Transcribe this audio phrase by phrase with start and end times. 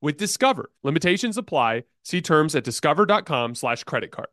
[0.00, 0.70] with Discover.
[0.82, 1.84] Limitations apply.
[2.02, 4.28] See terms at discover.com slash credit card.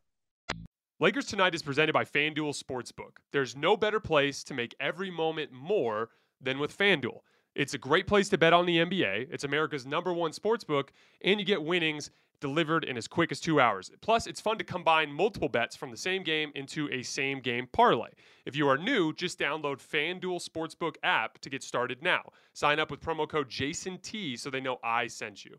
[1.00, 3.18] Lakers Tonight is presented by FanDuel Sportsbook.
[3.32, 7.20] There's no better place to make every moment more than with FanDuel.
[7.56, 9.28] It's a great place to bet on the NBA.
[9.32, 10.90] It's America's number one sportsbook,
[11.24, 12.10] and you get winnings
[12.44, 13.90] delivered in as quick as two hours.
[14.02, 17.70] Plus, it's fun to combine multiple bets from the same game into a same game
[17.72, 18.10] parlay.
[18.46, 22.22] If you are new, just download FanDuel Sportsbook app to get started now.
[22.52, 25.56] Sign up with promo code JASONT so they know I sent you.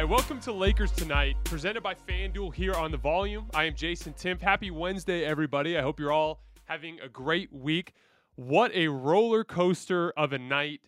[0.00, 3.50] Right, welcome to Lakers Tonight, presented by FanDuel here on the volume.
[3.52, 4.40] I am Jason Timpf.
[4.40, 5.76] Happy Wednesday, everybody.
[5.76, 7.92] I hope you're all having a great week.
[8.34, 10.80] What a roller coaster of a night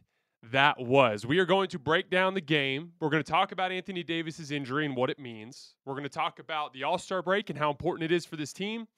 [0.51, 1.27] that was.
[1.27, 2.93] We are going to break down the game.
[3.01, 5.75] We're going to talk about Anthony Davis's injury and what it means.
[5.85, 8.37] We're going to talk about the All Star break and how important it is for
[8.37, 8.89] this team.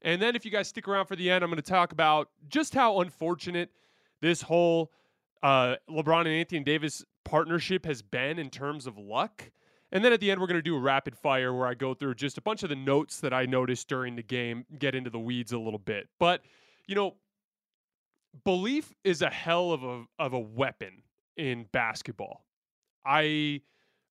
[0.00, 2.30] And then, if you guys stick around for the end, I'm going to talk about
[2.48, 3.68] just how unfortunate
[4.22, 4.92] this whole
[5.42, 9.50] uh, LeBron and Anthony Davis partnership has been in terms of luck.
[9.90, 11.94] And then at the end, we're going to do a rapid fire where I go
[11.94, 15.10] through just a bunch of the notes that I noticed during the game, get into
[15.10, 16.08] the weeds a little bit.
[16.18, 16.42] But,
[16.86, 17.14] you know,
[18.44, 21.02] belief is a hell of a, of a weapon
[21.36, 22.44] in basketball.
[23.06, 23.62] I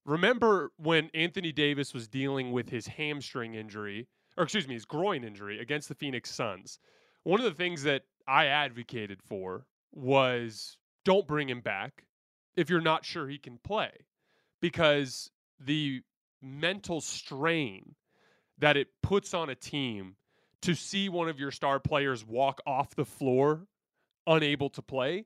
[0.05, 5.23] remember when Anthony Davis was dealing with his hamstring injury, or excuse me, his groin
[5.23, 6.79] injury against the Phoenix Suns.
[7.23, 10.77] One of the things that I advocated for was
[11.07, 12.03] don't bring him back
[12.57, 13.91] if you're not sure he can play
[14.59, 16.01] because the
[16.41, 17.95] mental strain
[18.57, 20.17] that it puts on a team
[20.61, 23.67] to see one of your star players walk off the floor
[24.25, 25.23] unable to play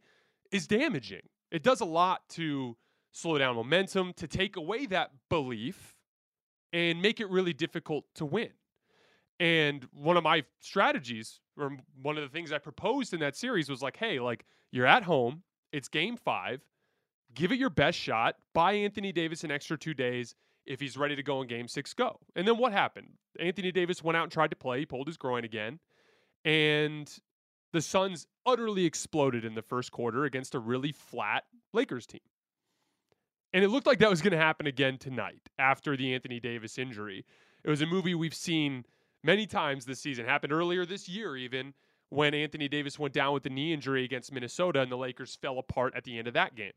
[0.52, 1.24] is damaging.
[1.50, 2.78] It does a lot to
[3.12, 5.96] slow down momentum, to take away that belief
[6.72, 8.52] and make it really difficult to win.
[9.40, 13.68] And one of my strategies, or one of the things I proposed in that series
[13.68, 16.62] was like, hey, like you're at home, it's game five
[17.36, 18.36] give it your best shot.
[18.54, 20.36] Buy Anthony Davis an extra two days.
[20.66, 22.20] If he's ready to go in game six, go.
[22.36, 23.14] And then what happened?
[23.40, 24.80] Anthony Davis went out and tried to play.
[24.80, 25.80] He pulled his groin again.
[26.46, 27.12] And
[27.74, 32.22] the Suns utterly exploded in the first quarter against a really flat Lakers team.
[33.54, 36.78] And it looked like that was going to happen again tonight after the Anthony Davis
[36.78, 37.26] injury.
[37.64, 38.86] It was a movie we've seen
[39.24, 40.26] many times this season.
[40.26, 41.74] Happened earlier this year, even
[42.12, 45.58] when Anthony Davis went down with the knee injury against Minnesota and the Lakers fell
[45.58, 46.74] apart at the end of that game.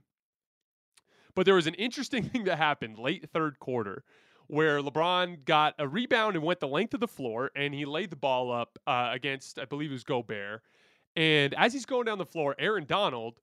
[1.34, 4.04] But there was an interesting thing that happened late third quarter
[4.46, 8.10] where LeBron got a rebound and went the length of the floor and he laid
[8.10, 10.62] the ball up uh, against, I believe it was Gobert.
[11.16, 13.40] And as he's going down the floor, Aaron Donald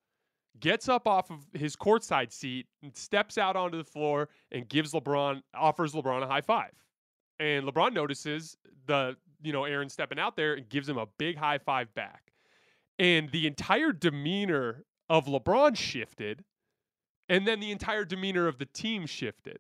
[0.61, 4.93] gets up off of his courtside seat and steps out onto the floor and gives
[4.93, 6.71] LeBron, offers LeBron a high five.
[7.39, 8.55] And LeBron notices
[8.85, 12.31] the, you know, Aaron stepping out there and gives him a big high five back.
[12.99, 16.43] And the entire demeanor of LeBron shifted.
[17.29, 19.59] And then the entire demeanor of the team shifted.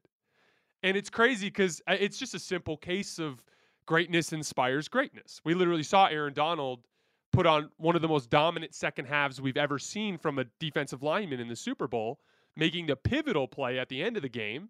[0.83, 3.43] And it's crazy because uh, it's just a simple case of
[3.85, 5.41] greatness inspires greatness.
[5.43, 6.85] We literally saw Aaron Donald
[7.31, 11.01] put on one of the most dominant second halves we've ever seen from a defensive
[11.01, 12.19] lineman in the Super Bowl,
[12.55, 14.69] making the pivotal play at the end of the game.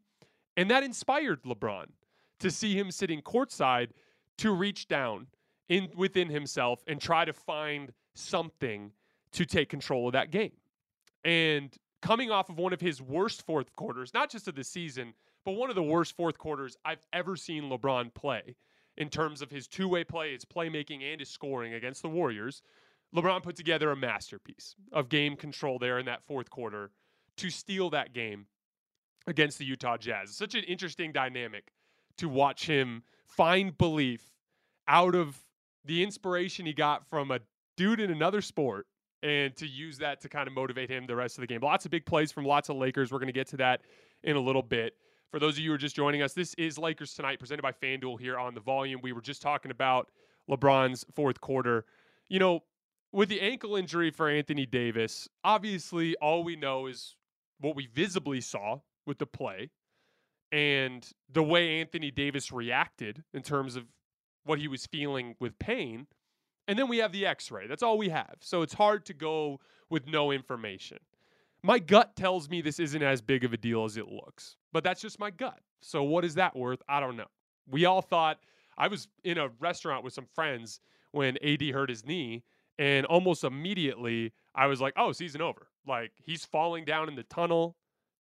[0.57, 1.85] And that inspired LeBron
[2.39, 3.89] to see him sitting courtside
[4.41, 5.27] to reach down
[5.69, 8.91] in within himself and try to find something
[9.33, 10.53] to take control of that game.
[11.23, 11.71] And
[12.01, 15.13] coming off of one of his worst fourth quarters, not just of the season,
[15.45, 18.55] but one of the worst fourth quarters I've ever seen LeBron play
[18.97, 22.63] in terms of his two way play, his playmaking, and his scoring against the Warriors.
[23.15, 26.89] LeBron put together a masterpiece of game control there in that fourth quarter
[27.37, 28.47] to steal that game
[29.27, 30.35] against the Utah Jazz.
[30.35, 31.67] Such an interesting dynamic
[32.17, 34.30] to watch him find belief
[34.91, 35.39] out of
[35.85, 37.39] the inspiration he got from a
[37.77, 38.85] dude in another sport
[39.23, 41.61] and to use that to kind of motivate him the rest of the game.
[41.61, 43.09] Lots of big plays from lots of Lakers.
[43.09, 43.81] We're going to get to that
[44.23, 44.95] in a little bit.
[45.31, 47.71] For those of you who are just joining us, this is Lakers Tonight, presented by
[47.71, 48.99] FanDuel here on the volume.
[49.01, 50.09] We were just talking about
[50.49, 51.85] LeBron's fourth quarter.
[52.27, 52.63] You know,
[53.13, 57.15] with the ankle injury for Anthony Davis, obviously all we know is
[57.61, 59.69] what we visibly saw with the play
[60.51, 63.85] and the way Anthony Davis reacted in terms of
[64.43, 66.07] what he was feeling with pain.
[66.67, 67.67] And then we have the x ray.
[67.67, 68.35] That's all we have.
[68.39, 69.59] So it's hard to go
[69.89, 70.99] with no information.
[71.63, 74.83] My gut tells me this isn't as big of a deal as it looks, but
[74.83, 75.59] that's just my gut.
[75.81, 76.81] So what is that worth?
[76.89, 77.27] I don't know.
[77.69, 78.39] We all thought
[78.77, 80.79] I was in a restaurant with some friends
[81.11, 82.43] when AD hurt his knee,
[82.79, 87.23] and almost immediately I was like, "Oh, season over." Like he's falling down in the
[87.23, 87.75] tunnel.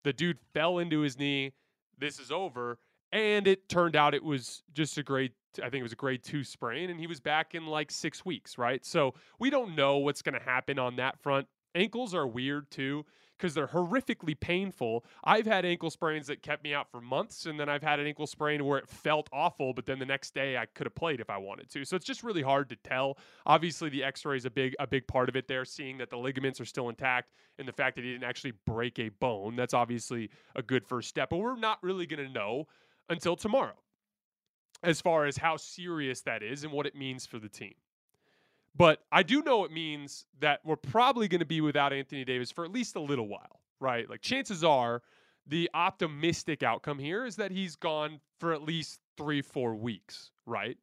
[0.03, 1.53] The dude fell into his knee.
[1.97, 2.79] This is over.
[3.11, 6.23] And it turned out it was just a grade I think it was a grade
[6.23, 8.85] two sprain, and he was back in like six weeks, right?
[8.85, 11.47] So we don't know what's going to happen on that front.
[11.75, 13.05] Ankles are weird too
[13.37, 15.05] because they're horrifically painful.
[15.23, 18.05] I've had ankle sprains that kept me out for months, and then I've had an
[18.05, 21.21] ankle sprain where it felt awful, but then the next day I could have played
[21.21, 21.85] if I wanted to.
[21.85, 23.17] So it's just really hard to tell.
[23.45, 25.47] Obviously, the X-ray is a big a big part of it.
[25.47, 28.53] There, seeing that the ligaments are still intact, and the fact that he didn't actually
[28.65, 31.29] break a bone, that's obviously a good first step.
[31.29, 32.67] But we're not really going to know
[33.09, 33.75] until tomorrow
[34.83, 37.73] as far as how serious that is and what it means for the team.
[38.75, 42.51] But I do know it means that we're probably going to be without Anthony Davis
[42.51, 44.09] for at least a little while, right?
[44.09, 45.01] Like chances are
[45.47, 50.77] the optimistic outcome here is that he's gone for at least three, four weeks, right?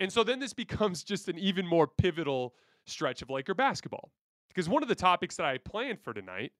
[0.00, 2.54] And so then this becomes just an even more pivotal
[2.86, 4.10] stretch of Laker basketball.
[4.48, 6.52] Because one of the topics that I planned for tonight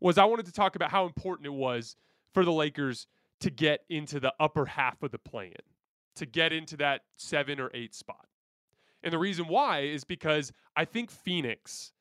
[0.00, 1.96] was I wanted to talk about how important it was
[2.32, 3.06] for the Lakers
[3.40, 5.62] to get into the upper half of the play in,
[6.18, 8.26] to get into that seven or eight spot.
[9.02, 11.92] And the reason why is because I think Phoenix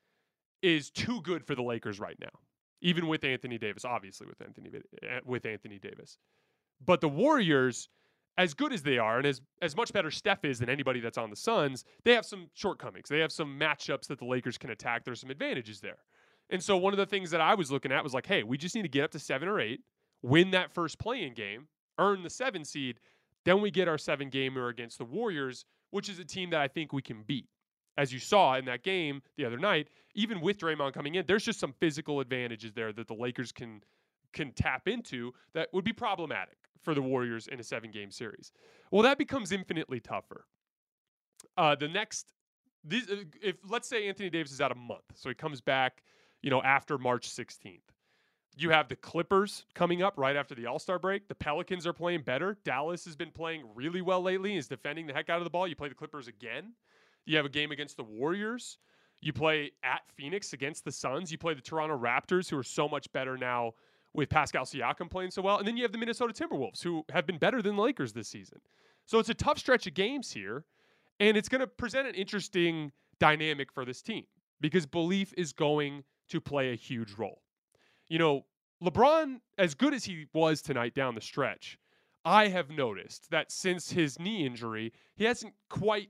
[0.61, 2.39] is too good for the Lakers right now,
[2.81, 4.71] even with Anthony Davis, obviously with Anthony
[5.03, 6.17] eh, with Anthony Davis.
[6.83, 7.89] But the Warriors,
[8.37, 11.17] as good as they are, and as as much better Steph is than anybody that's
[11.17, 13.09] on the Suns, they have some shortcomings.
[13.09, 15.05] They have some matchups that the Lakers can attack.
[15.05, 15.99] There's some advantages there.
[16.49, 18.57] And so one of the things that I was looking at was like, hey, we
[18.57, 19.81] just need to get up to seven or eight,
[20.21, 21.67] win that first play-in game,
[21.99, 22.99] earn the seven seed,
[23.47, 26.67] then we get our seven gamer against the Warriors which is a team that I
[26.67, 27.47] think we can beat.
[27.97, 31.45] As you saw in that game the other night, even with Draymond coming in, there's
[31.45, 33.81] just some physical advantages there that the Lakers can
[34.33, 38.51] can tap into that would be problematic for the Warriors in a seven game series.
[38.91, 40.45] Well, that becomes infinitely tougher.
[41.55, 42.33] Uh, the next,
[42.83, 43.09] this,
[43.41, 46.03] if let's say Anthony Davis is out a month, so he comes back,
[46.43, 47.79] you know, after March 16th.
[48.59, 51.27] You have the Clippers coming up right after the All Star break.
[51.27, 52.57] The Pelicans are playing better.
[52.63, 54.57] Dallas has been playing really well lately.
[54.57, 55.67] Is defending the heck out of the ball.
[55.67, 56.73] You play the Clippers again.
[57.25, 58.79] You have a game against the Warriors.
[59.21, 61.31] You play at Phoenix against the Suns.
[61.31, 63.73] You play the Toronto Raptors, who are so much better now
[64.15, 65.59] with Pascal Siakam playing so well.
[65.59, 68.27] And then you have the Minnesota Timberwolves, who have been better than the Lakers this
[68.27, 68.59] season.
[69.05, 70.65] So it's a tough stretch of games here.
[71.19, 74.25] And it's going to present an interesting dynamic for this team
[74.61, 77.41] because belief is going to play a huge role.
[78.09, 78.45] You know,
[78.83, 81.77] LeBron, as good as he was tonight down the stretch,
[82.23, 86.09] I have noticed that since his knee injury, he hasn't quite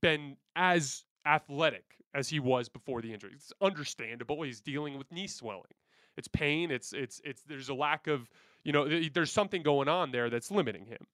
[0.00, 1.84] been as athletic
[2.14, 3.32] as he was before the injury.
[3.34, 4.42] It's understandable.
[4.42, 5.72] He's dealing with knee swelling.
[6.16, 6.70] It's pain.
[6.70, 8.30] It's it's it's there's a lack of,
[8.62, 11.06] you know, there's something going on there that's limiting him.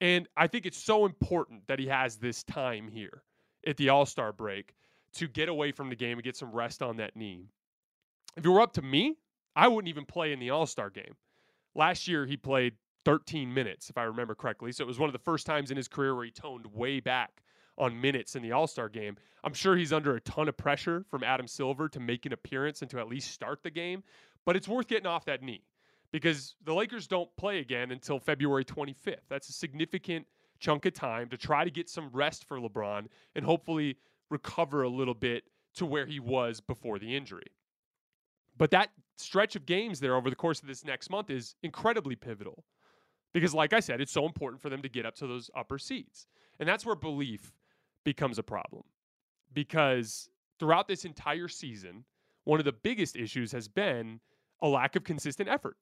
[0.00, 3.22] And I think it's so important that he has this time here
[3.66, 4.74] at the All-Star break
[5.14, 7.46] to get away from the game and get some rest on that knee.
[8.36, 9.16] If it were up to me,
[9.56, 11.16] I wouldn't even play in the All Star game.
[11.74, 14.72] Last year, he played 13 minutes, if I remember correctly.
[14.72, 17.00] So it was one of the first times in his career where he toned way
[17.00, 17.42] back
[17.76, 19.16] on minutes in the All Star game.
[19.42, 22.82] I'm sure he's under a ton of pressure from Adam Silver to make an appearance
[22.82, 24.02] and to at least start the game,
[24.46, 25.62] but it's worth getting off that knee
[26.12, 29.16] because the Lakers don't play again until February 25th.
[29.28, 30.26] That's a significant
[30.60, 33.98] chunk of time to try to get some rest for LeBron and hopefully
[34.30, 35.44] recover a little bit
[35.74, 37.48] to where he was before the injury.
[38.56, 42.16] But that stretch of games there over the course of this next month is incredibly
[42.16, 42.64] pivotal
[43.32, 45.78] because, like I said, it's so important for them to get up to those upper
[45.78, 46.26] seeds.
[46.58, 47.52] And that's where belief
[48.04, 48.84] becomes a problem
[49.52, 50.28] because
[50.58, 52.04] throughout this entire season,
[52.44, 54.20] one of the biggest issues has been
[54.62, 55.76] a lack of consistent effort.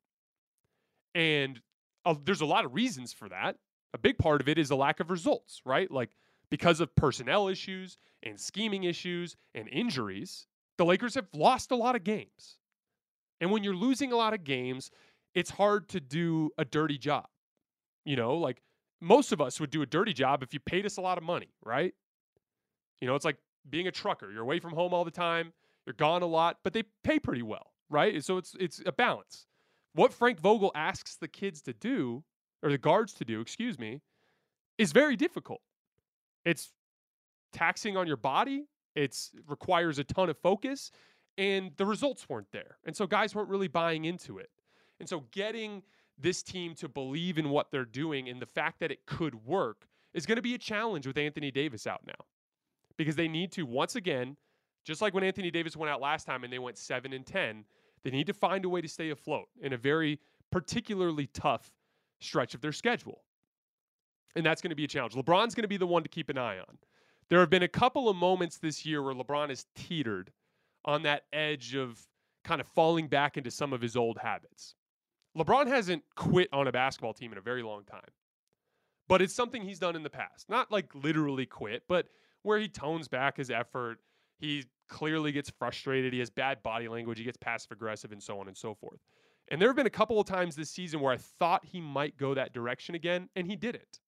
[1.15, 1.61] And
[2.05, 3.57] uh, there's a lot of reasons for that.
[3.95, 5.91] A big part of it is a lack of results, right?
[5.91, 6.11] Like
[6.51, 10.47] because of personnel issues and scheming issues and injuries,
[10.79, 12.59] the Lakers have lost a lot of games.
[13.43, 14.93] And when you're losing a lot of games,
[15.35, 17.27] it's hard to do a dirty job.
[18.05, 18.63] You know, like
[19.01, 21.25] most of us would do a dirty job if you paid us a lot of
[21.25, 21.93] money, right?
[23.01, 24.31] You know, it's like being a trucker.
[24.31, 25.53] You're away from home all the time,
[25.87, 28.25] you're gone a lot, but they pay pretty well, right?
[28.25, 29.47] So it's it's a balance.
[29.95, 32.23] What Frank Vogel asks the kids to do,
[32.63, 34.01] or the guards to do, excuse me,
[34.79, 35.61] is very difficult.
[36.45, 36.71] It's
[37.53, 38.67] taxing on your body.
[38.95, 39.19] It
[39.49, 40.93] requires a ton of focus
[41.39, 42.79] and the results weren't there.
[42.85, 44.51] And so guys weren't really buying into it.
[45.01, 45.83] And so getting
[46.19, 49.87] this team to believe in what they're doing and the fact that it could work
[50.15, 52.27] is going to be a challenge with Anthony Davis out now.
[52.97, 54.37] Because they need to once again,
[54.85, 57.65] just like when Anthony Davis went out last time and they went 7 and 10,
[58.05, 60.19] they need to find a way to stay afloat in a very
[60.51, 61.73] particularly tough
[62.21, 63.23] stretch of their schedule.
[64.37, 65.15] And that's going to be a challenge.
[65.15, 66.79] LeBron's going to be the one to keep an eye on.
[67.29, 70.33] There have been a couple of moments this year where LeBron has teetered
[70.85, 72.01] on that edge of
[72.45, 74.75] kind of falling back into some of his old habits.
[75.37, 78.11] LeBron hasn't quit on a basketball team in a very long time,
[79.09, 80.49] but it's something he's done in the past.
[80.49, 82.09] Not like literally quit, but
[82.43, 83.99] where he tones back his effort.
[84.39, 86.12] He clearly gets frustrated.
[86.12, 87.19] He has bad body language.
[87.19, 88.99] He gets passive aggressive and so on and so forth.
[89.49, 92.17] And there have been a couple of times this season where I thought he might
[92.17, 94.01] go that direction again, and he didn't.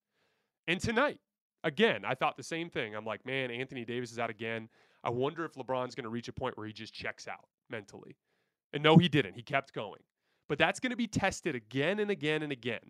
[0.68, 1.20] And tonight,
[1.62, 2.94] again, I thought the same thing.
[2.94, 4.68] I'm like, man, Anthony Davis is out again.
[5.04, 8.16] I wonder if LeBron's going to reach a point where he just checks out mentally.
[8.72, 9.34] And no, he didn't.
[9.34, 10.00] He kept going.
[10.48, 12.80] But that's going to be tested again and again and again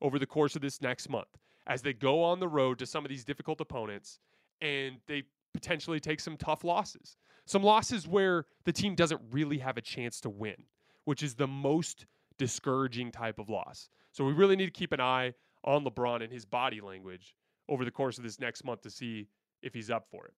[0.00, 1.28] over the course of this next month
[1.66, 4.18] as they go on the road to some of these difficult opponents
[4.60, 7.16] and they potentially take some tough losses.
[7.46, 10.56] Some losses where the team doesn't really have a chance to win,
[11.04, 12.06] which is the most
[12.38, 13.88] discouraging type of loss.
[14.12, 17.34] So we really need to keep an eye on LeBron and his body language
[17.68, 19.28] over the course of this next month to see
[19.62, 20.34] if he's up for it.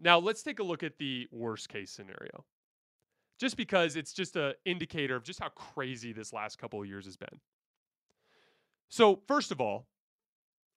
[0.00, 2.44] Now, let's take a look at the worst case scenario.
[3.38, 7.04] Just because it's just an indicator of just how crazy this last couple of years
[7.04, 7.40] has been.
[8.88, 9.86] So, first of all,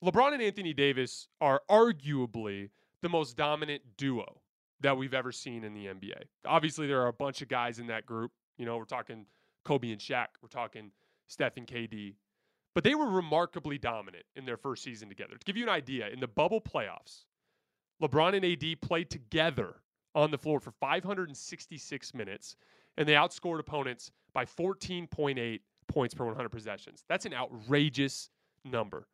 [0.03, 2.69] LeBron and Anthony Davis are arguably
[3.01, 4.41] the most dominant duo
[4.81, 6.21] that we've ever seen in the NBA.
[6.45, 8.31] Obviously, there are a bunch of guys in that group.
[8.57, 9.25] You know, we're talking
[9.65, 10.91] Kobe and Shaq, we're talking
[11.27, 12.15] Steph and KD,
[12.73, 15.35] but they were remarkably dominant in their first season together.
[15.37, 17.25] To give you an idea, in the bubble playoffs,
[18.01, 19.75] LeBron and AD played together
[20.15, 22.55] on the floor for 566 minutes,
[22.97, 27.03] and they outscored opponents by 14.8 points per 100 possessions.
[27.07, 28.29] That's an outrageous
[28.65, 29.07] number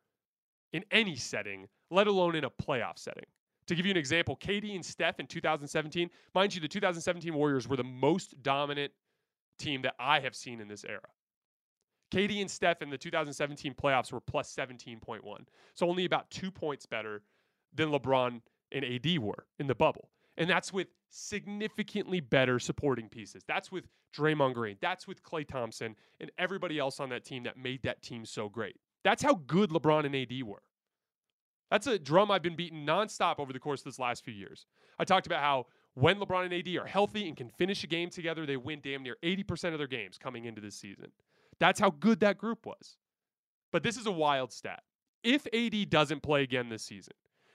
[0.72, 3.24] in any setting, let alone in a playoff setting.
[3.68, 7.66] To give you an example, KD and Steph in 2017, mind you, the 2017 Warriors
[7.66, 8.92] were the most dominant
[9.58, 11.00] team that I have seen in this era.
[12.10, 15.20] KD and Steph in the 2017 playoffs were plus 17.1.
[15.74, 17.22] So only about two points better
[17.74, 18.40] than LeBron
[18.74, 20.10] and AD were in the bubble.
[20.36, 23.44] And that's with significantly better supporting pieces.
[23.46, 24.76] That's with Draymond Green.
[24.80, 28.48] That's with Klay Thompson and everybody else on that team that made that team so
[28.48, 28.76] great.
[29.04, 30.62] That's how good LeBron and AD were.
[31.70, 34.66] That's a drum I've been beating nonstop over the course of this last few years.
[34.98, 38.10] I talked about how when LeBron and AD are healthy and can finish a game
[38.10, 41.06] together, they win damn near 80% of their games coming into this season.
[41.60, 42.96] That's how good that group was.
[43.72, 44.82] But this is a wild stat.
[45.22, 47.14] If AD doesn't play again this season,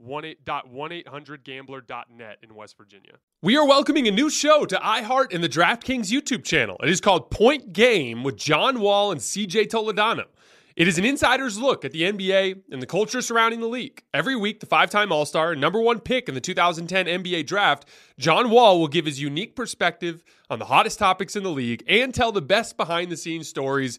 [0.00, 3.14] www.1800gambler.net in West Virginia.
[3.42, 6.76] We are welcoming a new show to iHeart and the DraftKings YouTube channel.
[6.82, 10.24] It is called Point Game with John Wall and CJ Toledano.
[10.74, 14.02] It is an insider's look at the NBA and the culture surrounding the league.
[14.14, 17.46] Every week, the five time All Star and number one pick in the 2010 NBA
[17.46, 17.86] draft,
[18.18, 22.14] John Wall will give his unique perspective on the hottest topics in the league and
[22.14, 23.98] tell the best behind the scenes stories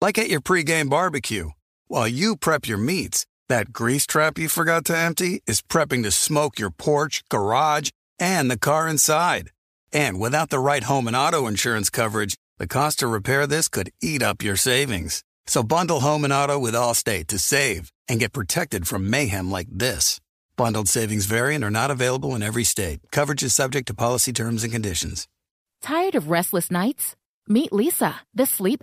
[0.00, 1.50] like at your pregame barbecue.
[1.86, 6.10] While you prep your meats, that grease trap you forgot to empty is prepping to
[6.10, 9.50] smoke your porch, garage, and the car inside.
[9.92, 13.90] And without the right home and auto insurance coverage, the cost to repair this could
[14.02, 15.24] eat up your savings.
[15.46, 19.68] So bundle home and auto with Allstate to save and get protected from mayhem like
[19.70, 20.20] this.
[20.56, 23.00] Bundled savings variant are not available in every state.
[23.12, 25.26] Coverage is subject to policy terms and conditions.
[25.80, 27.14] Tired of restless nights?
[27.48, 28.82] Meet Leesa, the sleep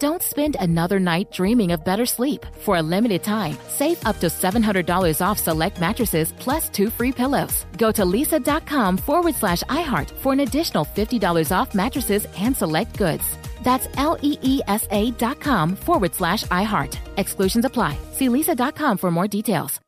[0.00, 2.46] Don't spend another night dreaming of better sleep.
[2.60, 7.66] For a limited time, save up to $700 off select mattresses plus two free pillows.
[7.76, 13.36] Go to leesa.com forward slash iHeart for an additional $50 off mattresses and select goods.
[13.62, 16.96] That's L E E S A dot com forward slash iHeart.
[17.18, 17.98] Exclusions apply.
[18.12, 19.80] See leesa.com for more details.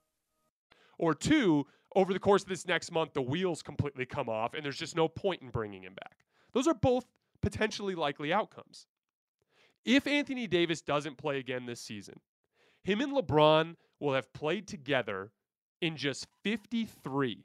[0.99, 1.65] Or two,
[1.97, 4.95] over the course of this next month, the wheels completely come off and there's just
[4.95, 6.19] no point in bringing him back.
[6.53, 7.07] Those are both
[7.41, 8.87] potentially likely outcomes.
[9.85, 12.21] If Anthony Davis doesn't play again this season,
[12.85, 15.33] him and LeBron will have played together
[15.81, 17.45] in just 53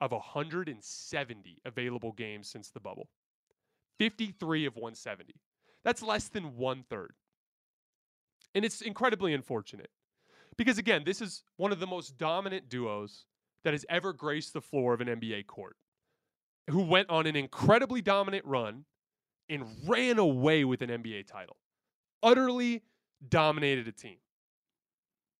[0.00, 3.08] of 170 available games since the bubble.
[3.98, 5.34] 53 of 170.
[5.84, 7.14] That's less than one third.
[8.54, 9.90] And it's incredibly unfortunate
[10.56, 13.24] because, again, this is one of the most dominant duos
[13.64, 15.76] that has ever graced the floor of an NBA court,
[16.68, 18.84] who went on an incredibly dominant run
[19.48, 21.56] and ran away with an NBA title.
[22.22, 22.82] Utterly
[23.28, 24.16] dominated a team.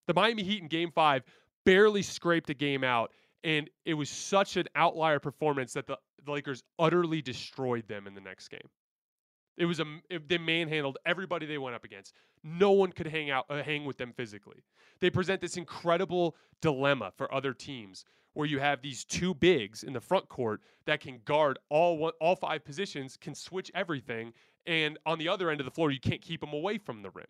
[0.06, 1.22] The Miami Heat in game five
[1.64, 3.12] barely scraped a game out,
[3.44, 8.14] and it was such an outlier performance that the, the Lakers utterly destroyed them in
[8.14, 8.68] the next game.
[9.56, 12.14] It was a it, they manhandled everybody they went up against.
[12.42, 14.64] No one could hang out uh, hang with them physically.
[15.00, 19.92] They present this incredible dilemma for other teams where you have these two bigs in
[19.92, 24.32] the front court that can guard all one, all five positions, can switch everything,
[24.66, 27.10] and on the other end of the floor you can't keep them away from the
[27.10, 27.26] rim.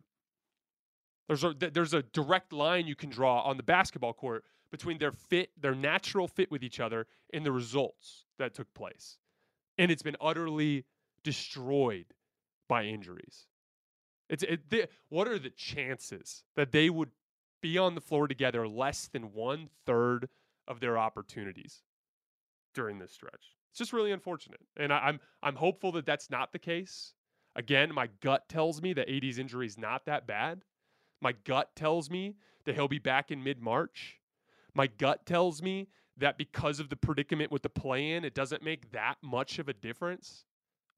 [1.28, 5.12] There's a there's a direct line you can draw on the basketball court between their
[5.12, 9.18] fit, their natural fit with each other, and the results that took place.
[9.78, 10.84] And it's been utterly
[11.22, 12.06] destroyed
[12.68, 13.46] by injuries.
[14.28, 17.10] It's it, what are the chances that they would
[17.60, 20.28] be on the floor together less than one third
[20.66, 21.82] of their opportunities
[22.74, 23.56] during this stretch?
[23.70, 27.14] It's just really unfortunate, and I, I'm I'm hopeful that that's not the case.
[27.54, 30.62] Again, my gut tells me that AD's injury is not that bad.
[31.20, 34.18] My gut tells me that he'll be back in mid March.
[34.74, 38.62] My gut tells me that because of the predicament with the play in, it doesn't
[38.62, 40.44] make that much of a difference.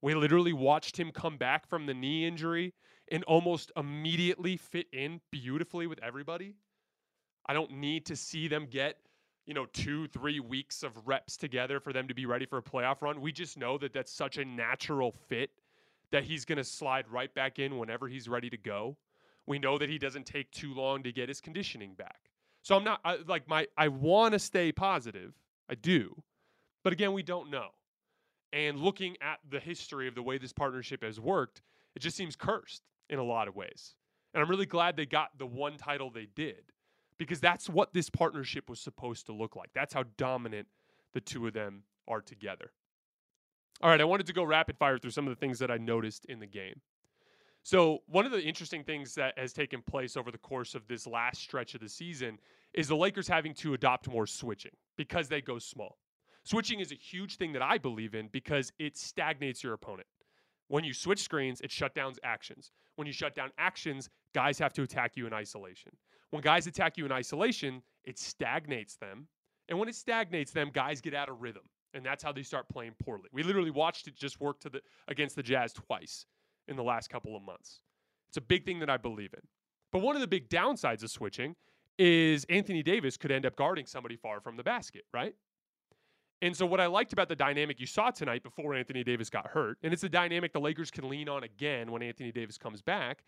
[0.01, 2.73] We literally watched him come back from the knee injury
[3.11, 6.55] and almost immediately fit in beautifully with everybody.
[7.47, 8.97] I don't need to see them get,
[9.45, 12.63] you know, two, three weeks of reps together for them to be ready for a
[12.63, 13.21] playoff run.
[13.21, 15.51] We just know that that's such a natural fit
[16.11, 18.97] that he's going to slide right back in whenever he's ready to go.
[19.47, 22.29] We know that he doesn't take too long to get his conditioning back.
[22.61, 25.33] So I'm not I, like my I want to stay positive.
[25.69, 26.15] I do.
[26.83, 27.69] But again, we don't know.
[28.53, 31.61] And looking at the history of the way this partnership has worked,
[31.95, 33.95] it just seems cursed in a lot of ways.
[34.33, 36.71] And I'm really glad they got the one title they did
[37.17, 39.69] because that's what this partnership was supposed to look like.
[39.73, 40.67] That's how dominant
[41.13, 42.71] the two of them are together.
[43.81, 45.77] All right, I wanted to go rapid fire through some of the things that I
[45.77, 46.79] noticed in the game.
[47.63, 51.07] So, one of the interesting things that has taken place over the course of this
[51.07, 52.39] last stretch of the season
[52.73, 55.97] is the Lakers having to adopt more switching because they go small.
[56.43, 60.07] Switching is a huge thing that I believe in because it stagnates your opponent.
[60.67, 62.71] When you switch screens, it shut down actions.
[62.95, 65.91] When you shut down actions, guys have to attack you in isolation.
[66.29, 69.27] When guys attack you in isolation, it stagnates them.
[69.69, 71.63] And when it stagnates them, guys get out of rhythm.
[71.95, 73.29] And that's how they start playing poorly.
[73.31, 76.25] We literally watched it just work to the against the Jazz twice
[76.67, 77.79] in the last couple of months.
[78.27, 79.41] It's a big thing that I believe in.
[79.91, 81.55] But one of the big downsides of switching
[81.97, 85.33] is Anthony Davis could end up guarding somebody far from the basket, right?
[86.41, 89.47] And so, what I liked about the dynamic you saw tonight before Anthony Davis got
[89.47, 92.81] hurt, and it's a dynamic the Lakers can lean on again when Anthony Davis comes
[92.81, 93.23] back,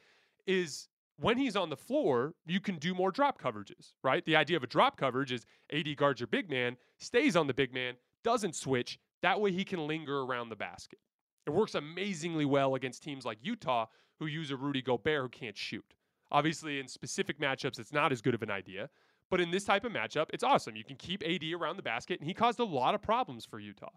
[0.45, 4.23] is when he's on the floor, you can do more drop coverages, right?
[4.25, 7.53] The idea of a drop coverage is AD guards your big man, stays on the
[7.53, 8.99] big man, doesn't switch.
[9.21, 10.99] That way he can linger around the basket.
[11.45, 13.85] It works amazingly well against teams like Utah
[14.19, 15.93] who use a Rudy Gobert who can't shoot.
[16.31, 18.89] Obviously, in specific matchups, it's not as good of an idea.
[19.29, 20.75] But in this type of matchup, it's awesome.
[20.75, 23.59] You can keep AD around the basket, and he caused a lot of problems for
[23.59, 23.91] Utah.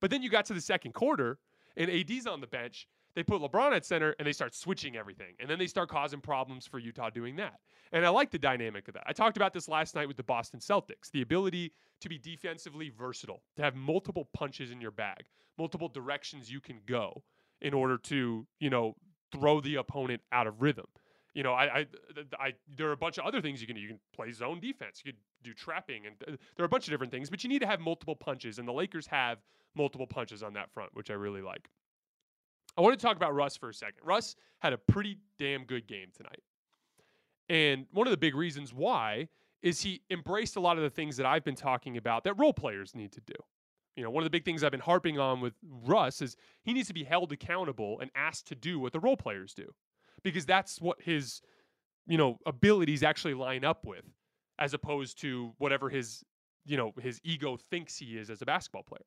[0.00, 1.38] But then you got to the second quarter,
[1.76, 2.88] and AD's on the bench.
[3.14, 5.34] They put LeBron at center, and they start switching everything.
[5.38, 7.60] And then they start causing problems for Utah doing that.
[7.92, 9.04] And I like the dynamic of that.
[9.06, 12.90] I talked about this last night with the Boston Celtics the ability to be defensively
[12.90, 15.26] versatile, to have multiple punches in your bag,
[15.58, 17.22] multiple directions you can go
[17.60, 18.96] in order to, you know,
[19.32, 20.86] throw the opponent out of rhythm.
[21.34, 21.86] You know, I, I,
[22.38, 23.82] I, there are a bunch of other things you can do.
[23.82, 25.02] You can play zone defense.
[25.04, 27.28] You could do trapping, and uh, there are a bunch of different things.
[27.28, 29.38] But you need to have multiple punches, and the Lakers have
[29.74, 31.68] multiple punches on that front, which I really like.
[32.76, 34.00] I want to talk about Russ for a second.
[34.02, 36.42] Russ had a pretty damn good game tonight,
[37.48, 39.28] and one of the big reasons why
[39.62, 42.52] is he embraced a lot of the things that I've been talking about that role
[42.52, 43.34] players need to do.
[43.96, 45.54] You know, one of the big things I've been harping on with
[45.86, 49.16] Russ is he needs to be held accountable and asked to do what the role
[49.16, 49.72] players do
[50.22, 51.40] because that's what his,
[52.06, 54.04] you know, abilities actually line up with
[54.58, 56.24] as opposed to whatever his,
[56.66, 59.06] you know, his ego thinks he is as a basketball player.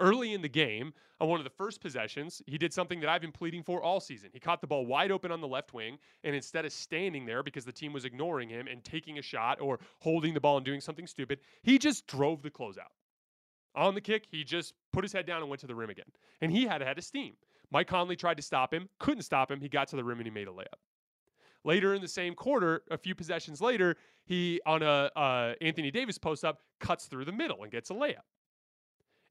[0.00, 3.20] Early in the game, on one of the first possessions, he did something that I've
[3.20, 4.30] been pleading for all season.
[4.32, 7.42] He caught the ball wide open on the left wing, and instead of standing there
[7.42, 10.64] because the team was ignoring him and taking a shot or holding the ball and
[10.64, 12.92] doing something stupid, he just drove the closeout.
[13.74, 16.10] On the kick, he just put his head down and went to the rim again.
[16.40, 17.34] And he had a head of steam.
[17.70, 19.60] Mike Conley tried to stop him, couldn't stop him.
[19.60, 20.80] He got to the rim and he made a layup.
[21.62, 26.16] Later in the same quarter, a few possessions later, he on a uh, Anthony Davis
[26.18, 28.24] post up cuts through the middle and gets a layup.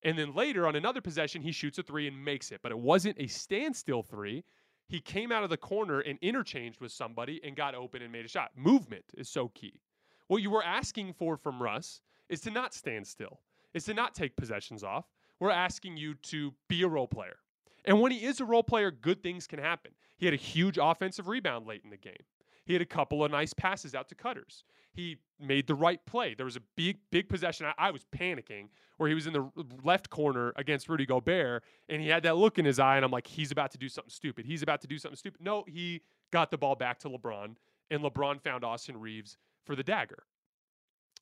[0.03, 2.79] And then later on another possession, he shoots a three and makes it, but it
[2.79, 4.43] wasn't a standstill three.
[4.87, 8.25] He came out of the corner and interchanged with somebody and got open and made
[8.25, 8.51] a shot.
[8.55, 9.81] Movement is so key.
[10.27, 13.39] What you were asking for from Russ is to not stand still,
[13.73, 15.05] is to not take possessions off.
[15.39, 17.37] We're asking you to be a role player.
[17.85, 19.91] And when he is a role player, good things can happen.
[20.17, 22.13] He had a huge offensive rebound late in the game.
[22.69, 24.63] He had a couple of nice passes out to cutters.
[24.93, 26.35] He made the right play.
[26.35, 27.65] There was a big, big possession.
[27.65, 29.49] I, I, was panicking where he was in the
[29.83, 33.09] left corner against Rudy Gobert, and he had that look in his eye, and I'm
[33.09, 34.45] like, he's about to do something stupid.
[34.45, 35.41] He's about to do something stupid.
[35.41, 36.01] No, he
[36.31, 37.55] got the ball back to LeBron,
[37.89, 40.21] and LeBron found Austin Reaves for the dagger.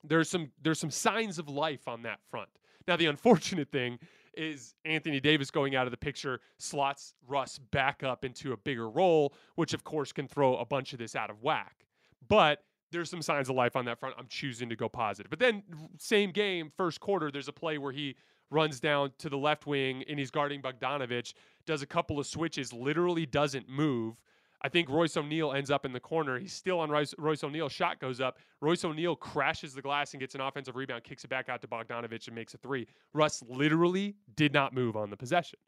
[0.03, 2.49] There's some there's some signs of life on that front.
[2.89, 3.99] Now the unfortunate thing
[4.37, 8.89] is Anthony Davis going out of the picture slots Russ back up into a bigger
[8.89, 11.85] role, which of course can throw a bunch of this out of whack.
[12.27, 14.15] But there's some signs of life on that front.
[14.17, 15.29] I'm choosing to go positive.
[15.29, 15.63] But then,
[15.97, 18.15] same game, first quarter, there's a play where he
[18.49, 21.33] runs down to the left wing and he's guarding Bogdanovich,
[21.65, 24.21] does a couple of switches, literally doesn't move.
[24.61, 26.39] I think Royce O'Neale ends up in the corner.
[26.39, 27.69] He's still on Royce, Royce O'Neale.
[27.69, 28.39] Shot goes up.
[28.59, 31.67] Royce O'Neale crashes the glass and gets an offensive rebound, kicks it back out to
[31.67, 32.87] Bogdanovich and makes a three.
[33.13, 35.59] Russ literally did not move on the possession.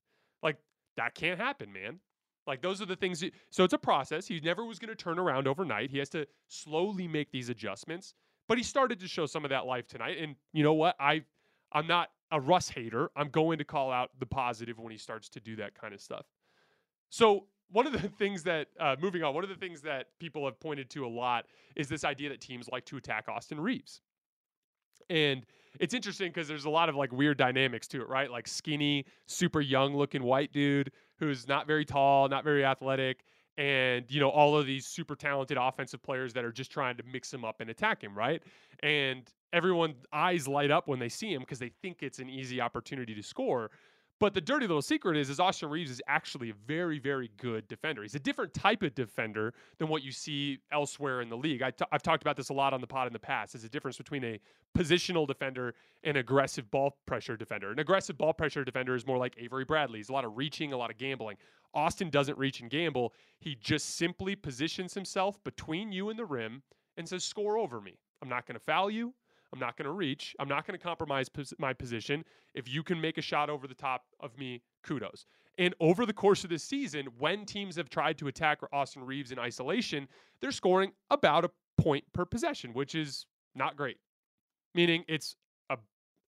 [0.42, 0.58] Like,
[0.98, 2.00] that can't happen, man.
[2.48, 3.20] Like, those are the things.
[3.20, 4.28] That, so it's a process.
[4.28, 5.92] He never was going to turn around overnight.
[5.92, 8.16] He has to slowly make these adjustments.
[8.48, 10.18] But he started to show some of that life tonight.
[10.20, 10.96] And you know what?
[11.00, 11.22] I,
[11.72, 13.12] I'm not a Russ hater.
[13.16, 16.02] I'm going to call out the positive when he starts to do that kind of
[16.02, 16.26] stuff.
[17.12, 20.46] So one of the things that uh, moving on, one of the things that people
[20.46, 24.02] have pointed to a lot is this idea that teams like to attack Austin Reaves.
[25.10, 25.46] And
[25.80, 28.30] it's interesting because there's a lot of like weird dynamics to it, right?
[28.30, 33.24] Like skinny, super young looking white dude who's not very tall, not very athletic,
[33.58, 37.04] and you know all of these super talented offensive players that are just trying to
[37.12, 38.42] mix him up and attack him, right?
[38.82, 42.62] And everyone's eyes light up when they see him because they think it's an easy
[42.62, 43.72] opportunity to score.
[44.20, 47.68] But the dirty little secret is, is Austin Reaves is actually a very, very good
[47.70, 48.02] defender.
[48.02, 51.62] He's a different type of defender than what you see elsewhere in the league.
[51.62, 53.54] i t- I've talked about this a lot on the pod in the past.
[53.54, 54.40] There's a difference between a
[54.78, 57.72] positional defender and aggressive ball pressure defender.
[57.72, 60.00] An aggressive ball pressure defender is more like Avery Bradley.
[60.00, 61.38] He's a lot of reaching, a lot of gambling.
[61.74, 63.14] Austin doesn't reach and gamble.
[63.40, 66.62] He just simply positions himself between you and the rim
[66.98, 67.98] and says, score over me.
[68.22, 69.14] I'm not going to foul you.
[69.54, 70.36] I'm not going to reach.
[70.40, 72.24] I'm not going to compromise pos- my position.
[72.54, 75.26] If you can make a shot over the top of me, kudos.
[75.58, 79.32] And over the course of this season, when teams have tried to attack Austin Reaves
[79.32, 80.08] in isolation,
[80.40, 83.98] they're scoring about a point per possession, which is not great.
[84.76, 85.36] Meaning it's
[85.70, 85.78] a,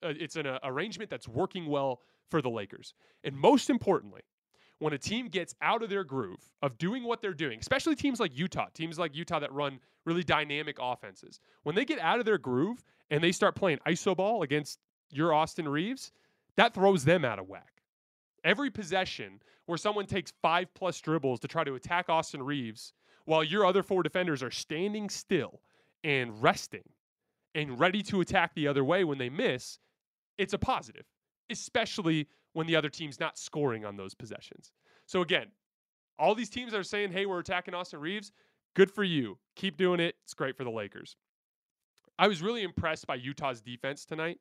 [0.03, 2.93] it's an arrangement that's working well for the Lakers.
[3.23, 4.21] And most importantly,
[4.81, 8.19] when a team gets out of their groove of doing what they're doing, especially teams
[8.19, 12.25] like Utah, teams like Utah that run really dynamic offenses, when they get out of
[12.25, 14.79] their groove and they start playing iso ball against
[15.11, 16.11] your Austin Reaves,
[16.55, 17.83] that throws them out of whack.
[18.43, 22.93] Every possession where someone takes five plus dribbles to try to attack Austin Reaves
[23.25, 25.61] while your other four defenders are standing still
[26.03, 26.89] and resting
[27.53, 29.77] and ready to attack the other way when they miss,
[30.39, 31.05] it's a positive,
[31.51, 34.71] especially when the other team's not scoring on those possessions.
[35.05, 35.47] So again,
[36.19, 38.31] all these teams are saying, hey, we're attacking Austin Reaves,
[38.75, 39.37] good for you.
[39.55, 40.15] Keep doing it.
[40.23, 41.15] It's great for the Lakers.
[42.19, 44.39] I was really impressed by Utah's defense tonight.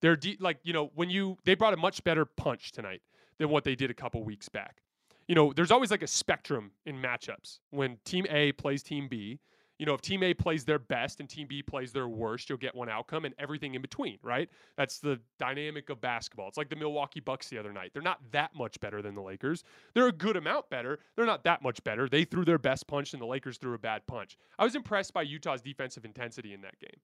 [0.00, 3.02] They're de- like, you know, when you they brought a much better punch tonight
[3.38, 4.82] than what they did a couple weeks back.
[5.28, 7.60] You know, there's always like a spectrum in matchups.
[7.70, 9.38] When team A plays team B,
[9.82, 12.56] you know, if team A plays their best and team B plays their worst, you'll
[12.56, 14.48] get one outcome and everything in between, right?
[14.76, 16.46] That's the dynamic of basketball.
[16.46, 17.90] It's like the Milwaukee Bucks the other night.
[17.92, 19.64] They're not that much better than the Lakers.
[19.92, 21.00] They're a good amount better.
[21.16, 22.08] They're not that much better.
[22.08, 24.38] They threw their best punch and the Lakers threw a bad punch.
[24.56, 27.00] I was impressed by Utah's defensive intensity in that game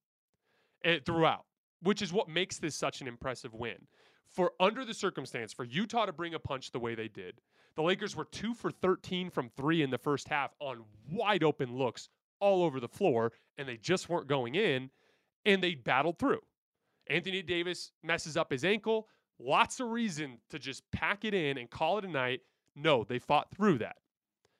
[0.85, 1.47] it, eh, throughout,
[1.83, 3.88] which is what makes this such an impressive win.
[4.29, 7.41] For under the circumstance, for Utah to bring a punch the way they did,
[7.75, 11.77] the Lakers were two for 13 from three in the first half on wide open
[11.77, 12.09] looks
[12.40, 14.90] all over the floor and they just weren't going in
[15.44, 16.40] and they battled through.
[17.09, 19.09] Anthony Davis messes up his ankle.
[19.38, 22.40] Lots of reason to just pack it in and call it a night.
[22.77, 23.96] No, they fought through that.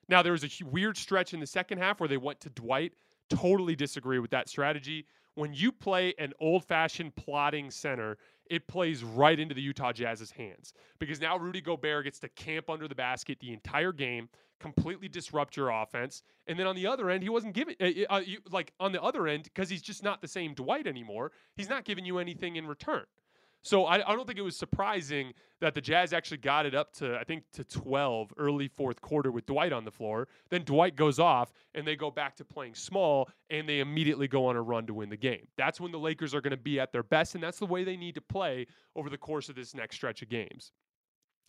[0.07, 2.93] Now, there was a weird stretch in the second half where they went to Dwight.
[3.29, 5.05] Totally disagree with that strategy.
[5.35, 8.17] When you play an old fashioned plotting center
[8.49, 12.69] it plays right into the Utah Jazz's hands because now Rudy Gobert gets to camp
[12.69, 16.23] under the basket the entire game, completely disrupt your offense.
[16.47, 19.01] And then on the other end, he wasn't giving, uh, uh, you, like on the
[19.01, 22.55] other end, because he's just not the same Dwight anymore, he's not giving you anything
[22.55, 23.05] in return.
[23.61, 26.93] So I, I, don't think it was surprising that the Jazz actually got it up
[26.93, 30.27] to I think to 12 early fourth quarter with Dwight on the floor.
[30.49, 34.45] Then Dwight goes off and they go back to playing small and they immediately go
[34.45, 35.47] on a run to win the game.
[35.57, 37.83] That's when the Lakers are going to be at their best and that's the way
[37.83, 40.71] they need to play over the course of this next stretch of games.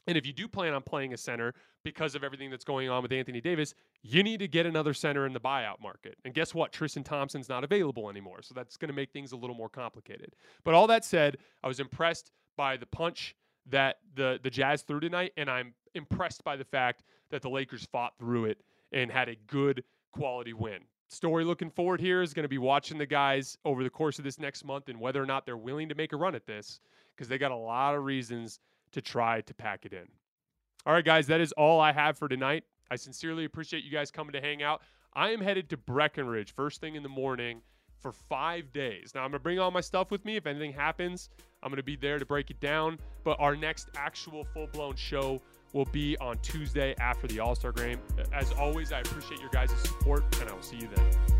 [0.06, 3.02] And if you do plan on playing a center because of everything that's going on
[3.02, 6.16] with Anthony Davis, you need to get another center in the buyout market.
[6.24, 6.72] And guess what?
[6.72, 8.42] Tristan Thompson's not available anymore.
[8.42, 10.34] So that's going to make things a little more complicated.
[10.64, 13.34] But all that said, I was impressed by the punch
[13.66, 17.86] that the the Jazz threw tonight and I'm impressed by the fact that the Lakers
[17.92, 20.80] fought through it and had a good quality win.
[21.08, 24.24] Story looking forward here is going to be watching the guys over the course of
[24.24, 26.80] this next month and whether or not they're willing to make a run at this
[27.16, 28.60] because they got a lot of reasons
[28.92, 30.06] to try to pack it in.
[30.86, 32.64] All right, guys, that is all I have for tonight.
[32.90, 34.82] I sincerely appreciate you guys coming to hang out.
[35.14, 37.62] I am headed to Breckenridge first thing in the morning
[38.00, 39.12] for five days.
[39.14, 40.36] Now, I'm going to bring all my stuff with me.
[40.36, 41.28] If anything happens,
[41.62, 42.98] I'm going to be there to break it down.
[43.24, 47.72] But our next actual full blown show will be on Tuesday after the All Star
[47.72, 48.00] game.
[48.32, 51.39] As always, I appreciate your guys' support, and I will see you then.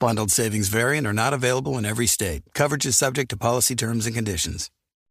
[0.00, 2.42] Bundled savings variant are not available in every state.
[2.54, 4.70] Coverage is subject to policy terms and conditions.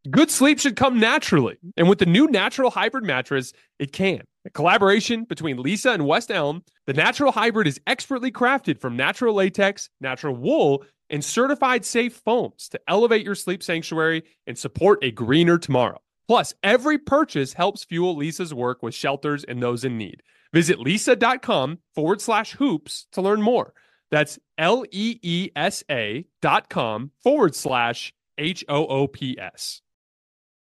[0.10, 1.58] Good sleep should come naturally.
[1.78, 4.22] And with the new natural hybrid mattress, it can.
[4.46, 9.36] A collaboration between Leesa and West Elm, the natural hybrid is expertly crafted from natural
[9.36, 15.12] latex, natural wool, and certified safe foams to elevate your sleep sanctuary and support a
[15.12, 16.00] greener tomorrow.
[16.28, 20.24] Plus, every purchase helps fuel Leesa's work with shelters and those in need.
[20.52, 23.74] Visit leesa.com forward slash hoops to learn more.
[24.12, 29.82] That's L E E S A dot com forward slash H O O P S.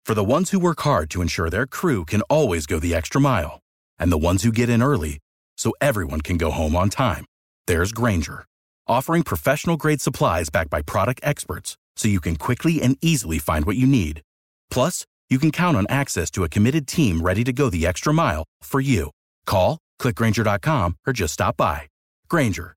[0.05, 3.21] For the ones who work hard to ensure their crew can always go the extra
[3.21, 3.61] mile,
[3.99, 5.19] and the ones who get in early
[5.59, 7.27] so everyone can go home on time,
[7.67, 8.47] there's Grainger,
[8.87, 13.67] offering professional grade supplies backed by product experts so you can quickly and easily find
[13.67, 14.23] what you need.
[14.71, 18.15] Plus, you can count on access to a committed team ready to go the extra
[18.15, 19.11] mile for you.
[19.45, 21.83] Call, clickgrainger.com, or just stop by.
[22.29, 22.77] Grainger,